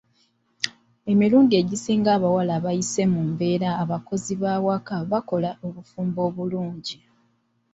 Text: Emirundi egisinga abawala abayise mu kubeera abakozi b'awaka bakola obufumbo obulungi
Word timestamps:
Emirundi 1.11 1.53
egisinga 1.61 2.09
abawala 2.17 2.51
abayise 2.59 3.01
mu 3.11 3.19
kubeera 3.27 3.69
abakozi 3.83 4.33
b'awaka 4.41 4.95
bakola 5.11 5.49
obufumbo 5.67 6.19
obulungi 6.27 6.97